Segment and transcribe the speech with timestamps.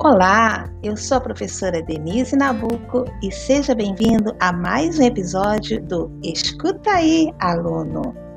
[0.00, 6.08] Olá, eu sou a professora Denise Nabuco e seja bem-vindo a mais um episódio do
[6.22, 8.27] Escuta aí, aluno.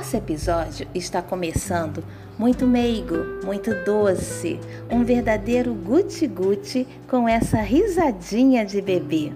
[0.00, 2.02] Nosso episódio está começando
[2.38, 4.58] muito meigo, muito doce,
[4.90, 9.30] um verdadeiro guti-guti com essa risadinha de bebê.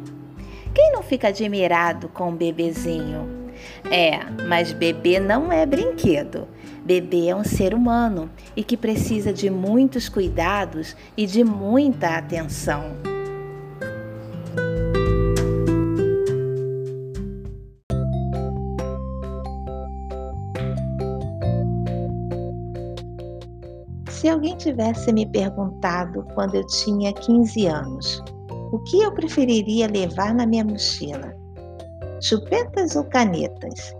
[0.74, 3.50] Quem não fica admirado com um bebezinho?
[3.90, 6.48] É, mas bebê não é brinquedo.
[6.82, 13.13] Bebê é um ser humano e que precisa de muitos cuidados e de muita atenção.
[24.24, 28.22] Se alguém tivesse me perguntado quando eu tinha 15 anos,
[28.72, 31.34] o que eu preferiria levar na minha mochila?
[32.22, 33.94] Chupetas ou canetas?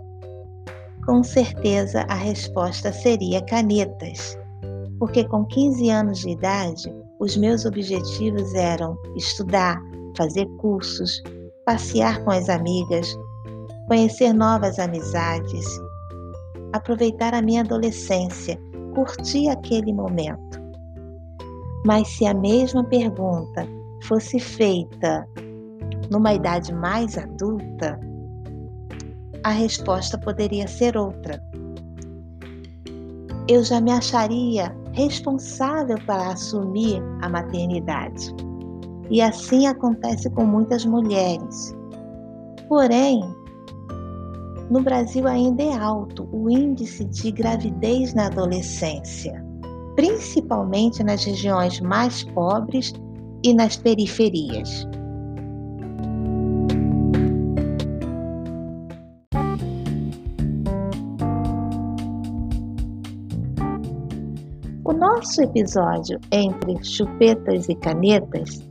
[1.05, 4.35] Com certeza a resposta seria canetas,
[4.99, 9.79] porque com 15 anos de idade, os meus objetivos eram estudar,
[10.17, 11.23] fazer cursos,
[11.67, 13.15] passear com as amigas,
[13.89, 15.67] conhecer novas amizades,
[16.73, 18.59] aproveitar a minha adolescência
[18.95, 20.63] curtir aquele momento.
[21.87, 23.67] Mas se a mesma pergunta
[24.05, 25.29] fosse feita
[26.11, 27.99] numa idade mais adulta,
[29.43, 31.43] a resposta poderia ser outra.
[33.47, 38.35] Eu já me acharia responsável para assumir a maternidade.
[39.11, 41.75] E assim acontece com muitas mulheres.
[42.69, 43.23] Porém,
[44.71, 49.45] no Brasil ainda é alto o índice de gravidez na adolescência,
[49.95, 52.93] principalmente nas regiões mais pobres
[53.45, 54.87] e nas periferias.
[64.85, 68.67] O nosso episódio entre chupetas e canetas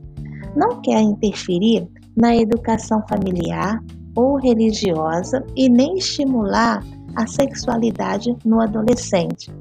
[0.55, 3.83] não quer interferir na educação familiar
[4.15, 6.83] ou religiosa e nem estimular
[7.15, 9.51] a sexualidade no adolescente.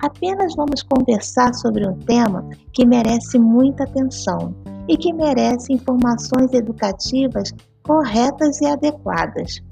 [0.00, 4.54] Apenas vamos conversar sobre um tema que merece muita atenção
[4.88, 7.52] e que merece informações educativas
[7.84, 9.62] corretas e adequadas.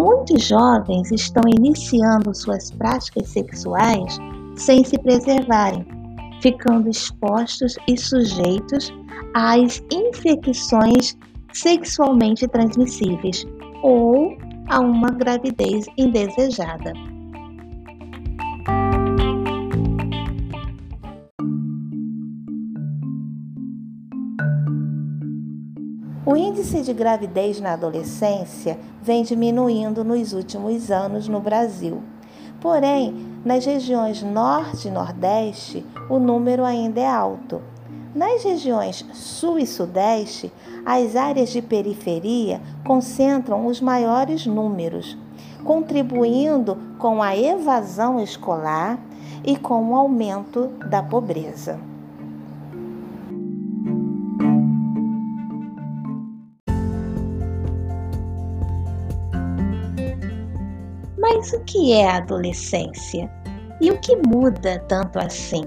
[0.00, 4.18] Muitos jovens estão iniciando suas práticas sexuais
[4.54, 5.86] sem se preservarem,
[6.42, 8.92] ficando expostos e sujeitos
[9.34, 11.16] às infecções
[11.60, 13.44] sexualmente transmissíveis
[13.82, 14.36] ou
[14.68, 16.92] a uma gravidez indesejada.
[26.24, 32.02] O índice de gravidez na adolescência vem diminuindo nos últimos anos no Brasil.
[32.60, 33.14] Porém,
[33.44, 37.60] nas regiões Norte e Nordeste, o número ainda é alto.
[38.18, 40.52] Nas regiões Sul e Sudeste,
[40.84, 45.16] as áreas de periferia concentram os maiores números,
[45.62, 48.98] contribuindo com a evasão escolar
[49.44, 51.78] e com o aumento da pobreza.
[61.16, 63.30] Mas o que é a adolescência?
[63.80, 65.62] E o que muda tanto assim?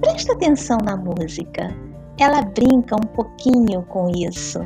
[0.00, 1.74] Presta atenção na música.
[2.18, 4.60] Ela brinca um pouquinho com isso.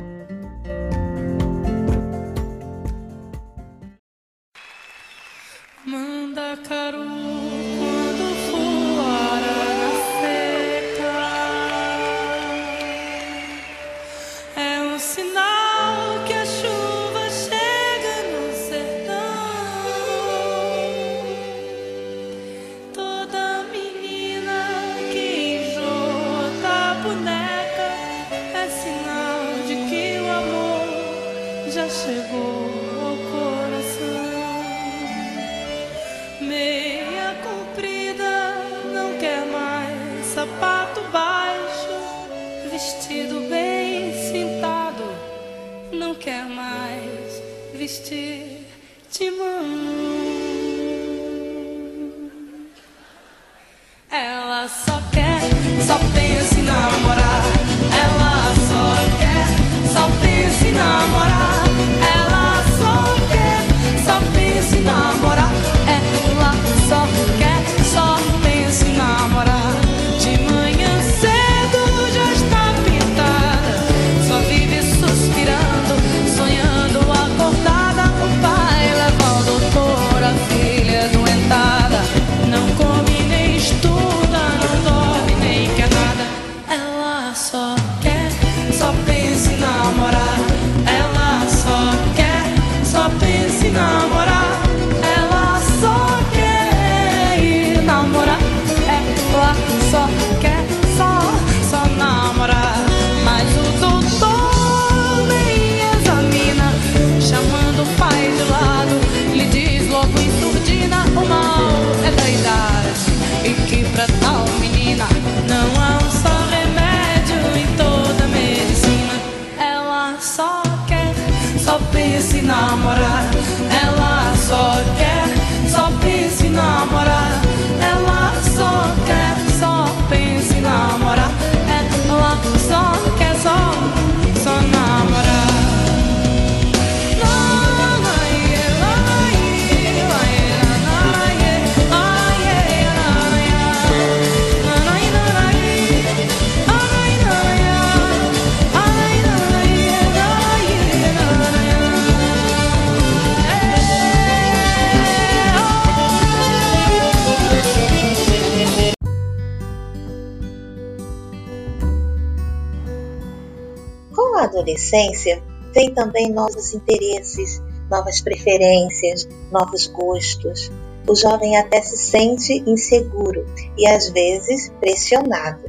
[164.63, 165.43] Adolescência,
[165.73, 170.71] vem também novos interesses, novas preferências, novos gostos.
[171.07, 173.45] O jovem até se sente inseguro
[173.77, 175.65] e às vezes pressionado.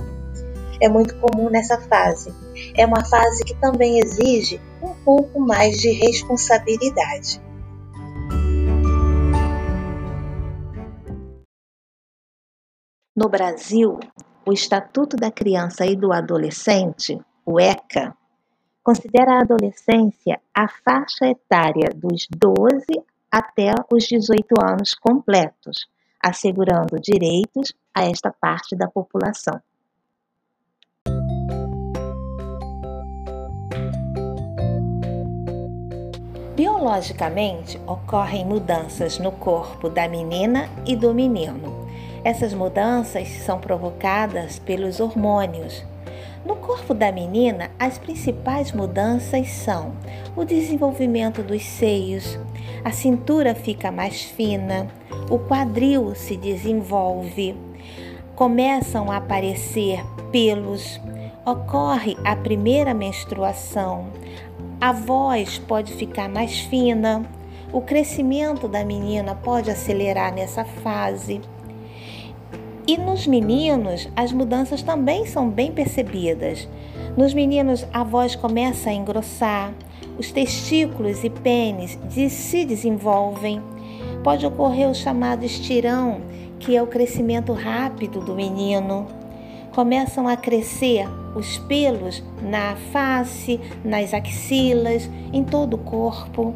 [0.81, 2.33] É muito comum nessa fase.
[2.77, 7.43] É uma fase que também exige um pouco mais de responsabilidade.
[13.17, 13.99] No Brasil,
[14.47, 18.15] o Estatuto da Criança e do Adolescente, o ECA,
[18.85, 22.85] considera a adolescência a faixa etária dos 12
[23.33, 25.89] até os 18 anos completos,
[26.23, 29.59] assegurando direitos a esta parte da população.
[36.55, 41.89] Biologicamente, ocorrem mudanças no corpo da menina e do menino.
[42.23, 45.85] Essas mudanças são provocadas pelos hormônios.
[46.45, 49.93] No corpo da menina, as principais mudanças são
[50.37, 52.39] o desenvolvimento dos seios,
[52.85, 54.87] a cintura fica mais fina,
[55.31, 57.57] o quadril se desenvolve,
[58.37, 61.01] começam a aparecer pelos,
[61.47, 64.09] ocorre a primeira menstruação,
[64.79, 67.23] a voz pode ficar mais fina,
[67.73, 71.41] o crescimento da menina pode acelerar nessa fase.
[72.87, 76.69] E nos meninos, as mudanças também são bem percebidas.
[77.17, 79.73] Nos meninos, a voz começa a engrossar,
[80.19, 81.99] os testículos e pênis
[82.29, 83.63] se desenvolvem.
[84.23, 86.21] Pode ocorrer o chamado estirão,
[86.59, 89.07] que é o crescimento rápido do menino.
[89.75, 96.55] Começam a crescer os pelos na face, nas axilas, em todo o corpo.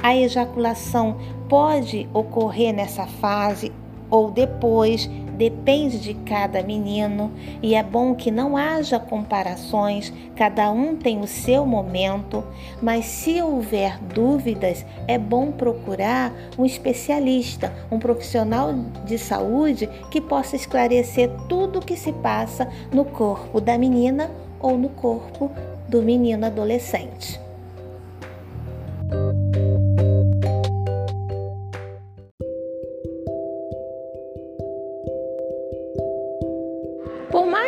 [0.00, 1.16] A ejaculação
[1.48, 3.72] pode ocorrer nessa fase
[4.10, 7.30] ou depois, depende de cada menino,
[7.62, 12.44] e é bom que não haja comparações, cada um tem o seu momento,
[12.82, 18.74] mas se houver dúvidas, é bom procurar um especialista, um profissional
[19.06, 24.76] de saúde que possa esclarecer tudo o que se passa no corpo da menina ou
[24.76, 25.52] no corpo
[25.88, 27.47] do menino adolescente.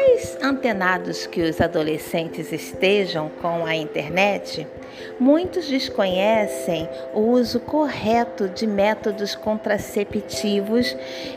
[0.00, 4.66] Mais antenados que os adolescentes estejam com a internet,
[5.18, 10.96] muitos desconhecem o uso correto de métodos contraceptivos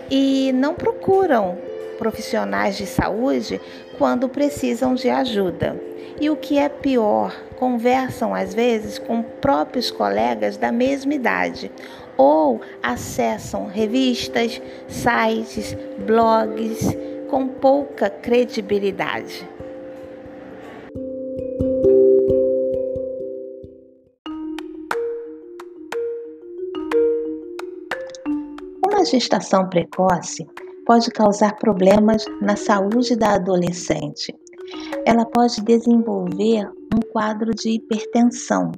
[0.10, 1.58] e não procuram
[1.98, 3.60] profissionais de saúde
[3.98, 5.76] quando precisam de ajuda.
[6.20, 11.72] E o que é pior, conversam às vezes com próprios colegas da mesma idade
[12.16, 19.50] ou acessam revistas, sites, blogs com pouca credibilidade.
[28.86, 30.46] Uma gestação precoce
[30.86, 34.32] pode causar problemas na saúde da adolescente.
[35.04, 38.72] Ela pode desenvolver um quadro de hipertensão,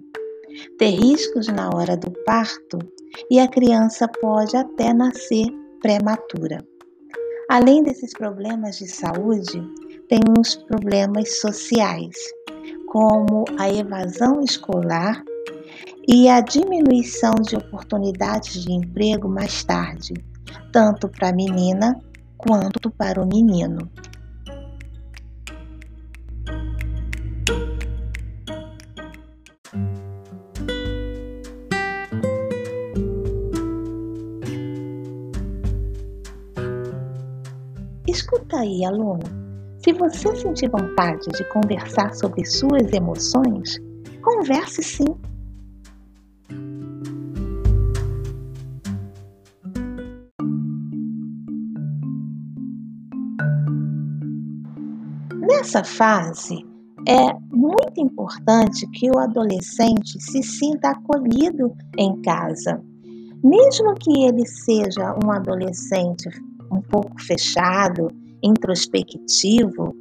[0.78, 2.80] ter riscos na hora do parto
[3.30, 5.46] e a criança pode até nascer
[5.82, 6.66] prematura.
[7.48, 9.62] Além desses problemas de saúde,
[10.10, 12.16] tem uns problemas sociais,
[12.88, 15.24] como a evasão escolar
[16.08, 20.14] e a diminuição de oportunidades de emprego mais tarde,
[20.72, 22.00] tanto para a menina
[22.36, 23.90] quanto para o menino.
[38.46, 39.24] Escuta aí, aluno.
[39.80, 43.80] Se você sentir vontade de conversar sobre suas emoções,
[44.22, 45.16] converse sim.
[55.40, 56.64] Nessa fase,
[57.08, 62.80] é muito importante que o adolescente se sinta acolhido em casa.
[63.44, 66.30] Mesmo que ele seja um adolescente
[66.72, 68.08] um pouco fechado,
[68.46, 69.96] introspectivo,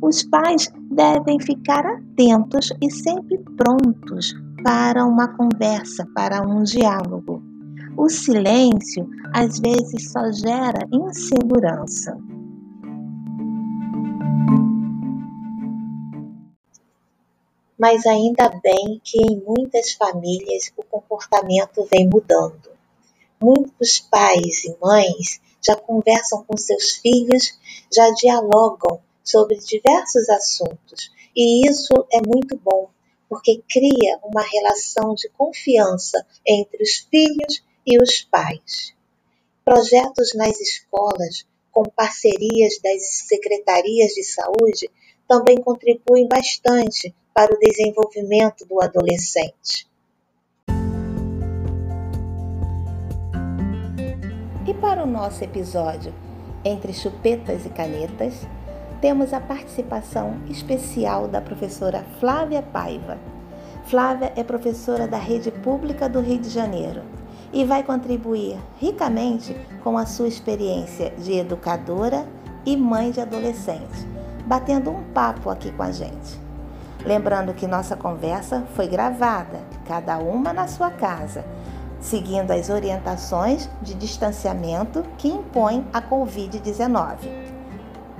[0.00, 7.42] os pais devem ficar atentos e sempre prontos para uma conversa, para um diálogo.
[7.96, 12.16] O silêncio às vezes só gera insegurança.
[17.78, 22.70] Mas ainda bem que em muitas famílias o comportamento vem mudando.
[23.40, 27.58] Muitos pais e mães já conversam com seus filhos,
[27.92, 31.10] já dialogam sobre diversos assuntos.
[31.36, 32.88] E isso é muito bom,
[33.28, 38.94] porque cria uma relação de confiança entre os filhos e os pais.
[39.64, 44.90] Projetos nas escolas, com parcerias das secretarias de saúde,
[45.28, 49.87] também contribuem bastante para o desenvolvimento do adolescente.
[54.80, 56.14] Para o nosso episódio
[56.64, 58.46] Entre Chupetas e Canetas,
[59.00, 63.18] temos a participação especial da professora Flávia Paiva.
[63.84, 67.02] Flávia é professora da Rede Pública do Rio de Janeiro
[67.52, 72.26] e vai contribuir ricamente com a sua experiência de educadora
[72.64, 74.06] e mãe de adolescente,
[74.46, 76.38] batendo um papo aqui com a gente.
[77.04, 81.44] Lembrando que nossa conversa foi gravada, cada uma na sua casa
[82.00, 87.18] seguindo as orientações de distanciamento que impõe a Covid-19.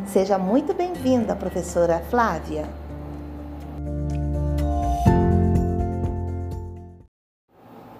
[0.06, 2.68] Seja muito bem-vinda, professora Flávia.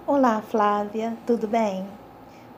[0.05, 1.87] Olá, Flávia, tudo bem?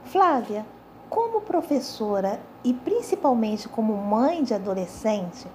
[0.06, 0.66] Flávia,
[1.10, 5.48] como professora e principalmente como mãe de adolescente,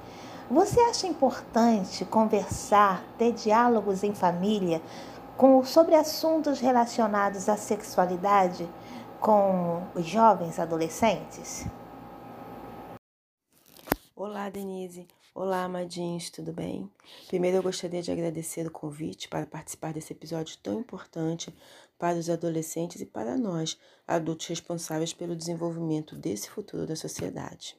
[0.49, 4.80] você acha importante conversar, ter diálogos em família
[5.36, 8.68] com, sobre assuntos relacionados à sexualidade
[9.20, 11.66] com os jovens adolescentes?
[14.14, 15.06] Olá, Denise.
[15.34, 16.90] Olá, amadinhos, tudo bem?
[17.28, 21.54] Primeiro, eu gostaria de agradecer o convite para participar desse episódio tão importante
[21.98, 23.78] para os adolescentes e para nós,
[24.08, 27.76] adultos responsáveis pelo desenvolvimento desse futuro da sociedade.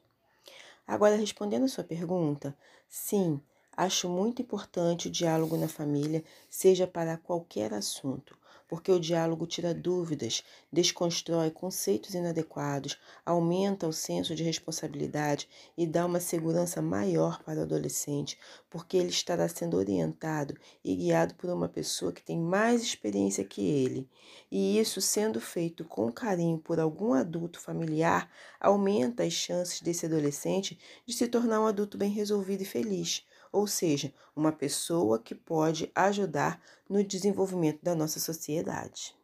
[0.86, 2.56] Agora, respondendo a sua pergunta,
[2.88, 3.42] sim,
[3.80, 8.36] Acho muito importante o diálogo na família, seja para qualquer assunto,
[8.68, 10.44] porque o diálogo tira dúvidas,
[10.74, 17.62] desconstrói conceitos inadequados, aumenta o senso de responsabilidade e dá uma segurança maior para o
[17.62, 18.36] adolescente,
[18.68, 23.62] porque ele estará sendo orientado e guiado por uma pessoa que tem mais experiência que
[23.62, 24.10] ele.
[24.50, 28.28] E isso sendo feito com carinho por algum adulto familiar,
[28.60, 33.68] aumenta as chances desse adolescente de se tornar um adulto bem resolvido e feliz ou
[33.68, 39.16] seja, uma pessoa que pode ajudar no desenvolvimento da nossa sociedade.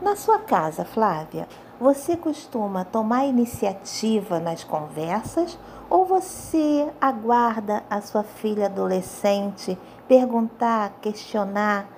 [0.00, 1.46] Na sua casa, Flávia,
[1.78, 5.58] você costuma tomar iniciativa nas conversas
[5.90, 11.88] ou você aguarda a sua filha adolescente perguntar, questionar,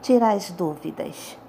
[0.00, 1.41] tirar as dúvidas?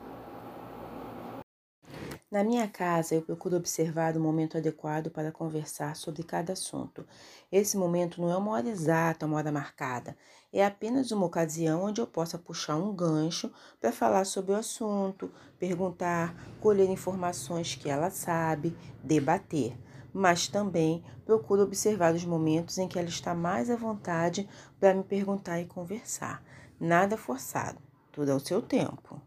[2.33, 7.05] Na minha casa, eu procuro observar o momento adequado para conversar sobre cada assunto.
[7.51, 10.17] Esse momento não é uma hora exata, uma hora marcada.
[10.51, 15.31] É apenas uma ocasião onde eu possa puxar um gancho para falar sobre o assunto,
[15.59, 19.77] perguntar, colher informações que ela sabe, debater.
[20.11, 24.49] Mas também procuro observar os momentos em que ela está mais à vontade
[24.79, 26.43] para me perguntar e conversar.
[26.79, 27.77] Nada forçado,
[28.11, 29.21] tudo ao seu tempo.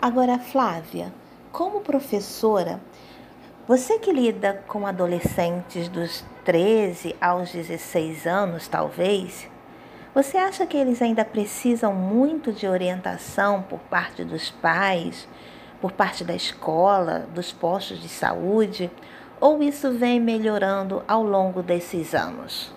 [0.00, 1.12] Agora, Flávia,
[1.52, 2.80] como professora,
[3.68, 9.48] Você que lida com adolescentes dos 13 aos 16 anos, talvez,
[10.12, 15.28] você acha que eles ainda precisam muito de orientação por parte dos pais,
[15.80, 18.90] por parte da escola, dos postos de saúde?
[19.40, 22.74] Ou isso vem melhorando ao longo desses anos?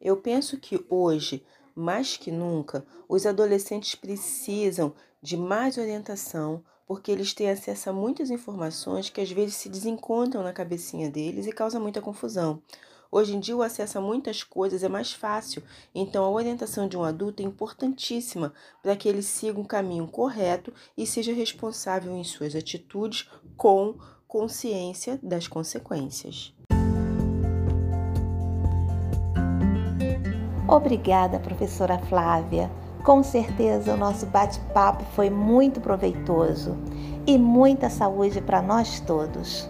[0.00, 7.32] Eu penso que hoje, mais que nunca, os adolescentes precisam de mais orientação, porque eles
[7.32, 11.80] têm acesso a muitas informações que às vezes se desencontram na cabecinha deles e causa
[11.80, 12.60] muita confusão.
[13.10, 15.62] Hoje em dia, o acesso a muitas coisas é mais fácil,
[15.94, 20.74] então a orientação de um adulto é importantíssima para que ele siga um caminho correto
[20.98, 23.94] e seja responsável em suas atitudes com
[24.26, 26.52] consciência das consequências.
[30.66, 32.68] Obrigada, professora Flávia.
[33.04, 36.74] Com certeza o nosso bate-papo foi muito proveitoso
[37.26, 39.68] e muita saúde para nós todos.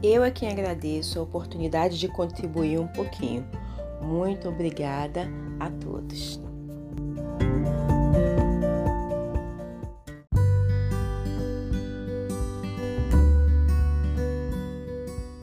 [0.00, 3.44] Eu é quem agradeço a oportunidade de contribuir um pouquinho.
[4.00, 5.28] Muito obrigada
[5.58, 6.49] a todos.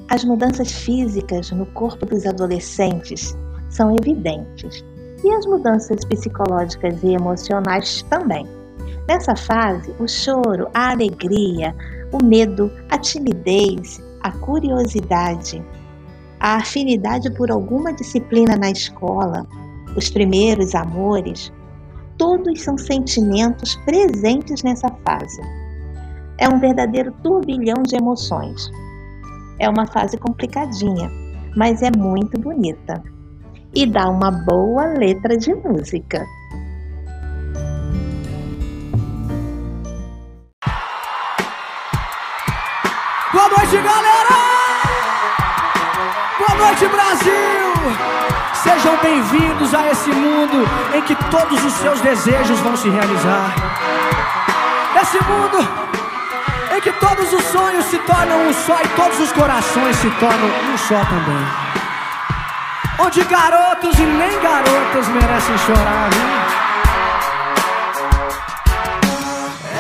[0.10, 3.36] As mudanças físicas no corpo dos adolescentes
[3.70, 4.84] são evidentes
[5.22, 8.48] e as mudanças psicológicas e emocionais também.
[9.06, 11.76] Nessa fase, o choro, a alegria,
[12.14, 15.62] o medo, a timidez, a curiosidade,
[16.40, 19.46] a afinidade por alguma disciplina na escola,
[19.94, 21.52] os primeiros amores,
[22.18, 25.42] todos são sentimentos presentes nessa fase.
[26.38, 28.72] É um verdadeiro turbilhão de emoções.
[29.60, 31.10] É uma fase complicadinha,
[31.56, 33.01] mas é muito bonita
[33.74, 36.24] e dá uma boa letra de música.
[43.34, 44.38] Boa noite, galera!
[46.38, 47.68] Boa noite, Brasil!
[48.53, 53.55] Sejam bem-vindos a esse mundo em que todos os seus desejos vão se realizar.
[55.01, 55.97] Esse mundo
[56.77, 60.48] em que todos os sonhos se tornam um só e todos os corações se tornam
[60.72, 61.48] um só também.
[63.00, 66.09] Onde garotos e nem garotas merecem chorar.
[66.11, 66.68] Viu?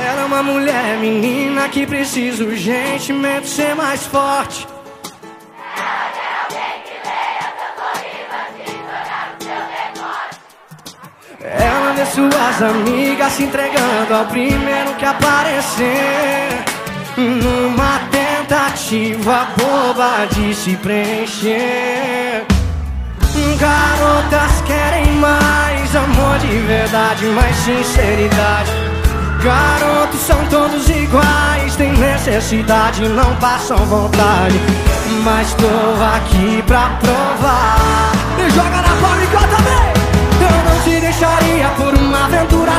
[0.09, 4.67] Era uma mulher menina que precisa urgentemente ser mais forte.
[11.41, 16.76] Ela vê suas amigas se entregando ao primeiro que aparecer.
[17.17, 22.45] Numa tentativa boba de se preencher.
[23.59, 28.71] Garotas querem mais amor de verdade, mais sinceridade.
[29.41, 34.61] Garotos são todos iguais, têm necessidade, não passam vontade.
[35.23, 35.65] Mas tô
[36.15, 38.11] aqui pra provar.
[38.37, 39.96] E joga na palma e
[41.17, 42.73] deixaria por uma aventura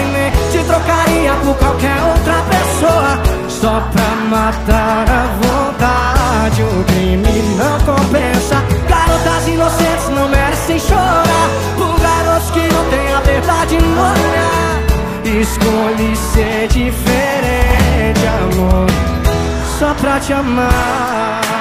[0.00, 6.62] E nem te trocaria por qualquer outra pessoa Só pra matar a vontade.
[6.62, 8.62] O crime não compensa.
[8.88, 14.82] Garotas inocentes não merecem chorar Por garotos que não têm a verdade no olhar.
[15.24, 18.86] Escolhi ser diferente, amor
[19.78, 21.51] Só pra te amar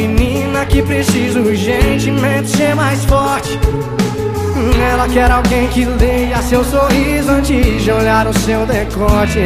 [0.00, 3.58] menina que precisa urgentemente ser mais forte.
[4.92, 9.38] Ela quer alguém que leia seu sorriso antes de olhar o seu decote.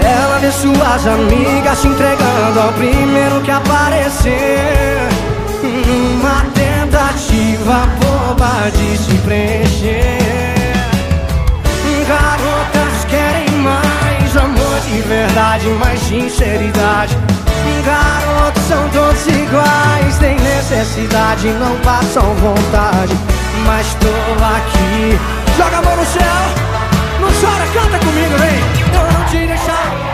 [0.00, 5.08] Ela vê suas amigas se entregando ao primeiro que aparecer.
[5.62, 10.18] Uma tentativa boba de se preencher.
[12.06, 17.37] Garotas querem mais amor de verdade, mais sinceridade.
[17.82, 23.16] Garotos são todos iguais, tem necessidade, não passam vontade.
[23.66, 24.08] Mas tô
[24.56, 25.18] aqui,
[25.56, 26.68] joga a mão no céu,
[27.20, 28.78] não chora, canta comigo, vem.
[28.94, 30.08] Eu não te deixaria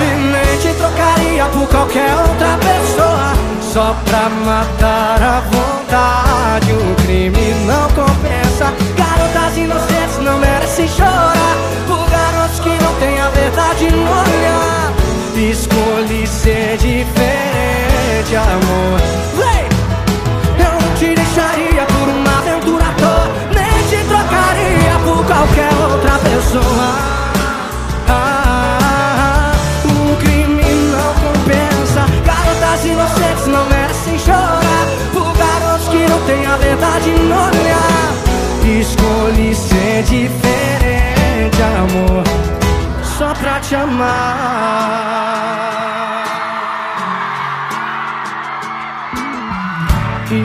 [0.00, 3.32] e nem te trocaria por qualquer outra pessoa.
[3.60, 8.72] Só pra matar a vontade, o crime não compensa.
[8.96, 11.56] Garotas inocentes não merecem chorar
[11.86, 14.99] por garotos que não têm a verdade no olhar
[15.48, 19.00] escolhi ser diferente, amor.
[19.36, 19.68] Vem!
[20.58, 22.84] Eu não te deixaria por uma aventura
[23.54, 26.88] nem te trocaria por qualquer outra pessoa.
[28.08, 29.52] Ah, ah,
[29.86, 36.56] o crime não compensa, garotas inocentes não merecem chorar por garotos que não têm a
[36.56, 38.10] verdade no olhar.
[38.80, 42.24] Escolhi ser diferente, amor,
[43.18, 44.59] só pra te amar.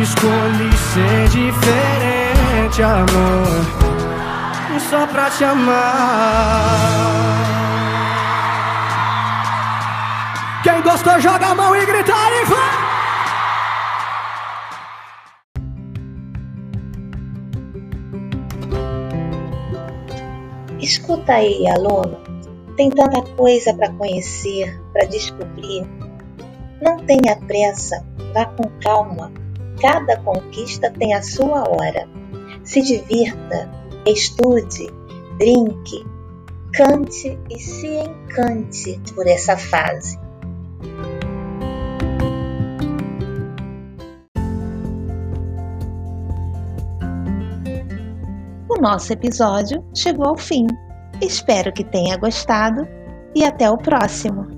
[0.06, 3.66] Escolhi ser diferente, amor,
[4.88, 6.76] só pra te amar.
[10.62, 12.86] Quem gostou, joga a mão e grita e vai!
[20.80, 22.22] Escuta aí, aluno.
[22.78, 25.88] Tem tanta coisa para conhecer, para descobrir.
[26.80, 29.45] Não tenha pressa, vá com calma.
[29.82, 32.08] Cada conquista tem a sua hora.
[32.64, 33.70] Se divirta,
[34.06, 34.88] estude,
[35.38, 36.06] brinque,
[36.74, 40.20] cante e se encante por essa fase.
[48.70, 50.68] O nosso episódio chegou ao fim.
[51.22, 52.88] Espero que tenha gostado
[53.34, 54.55] e até o próximo!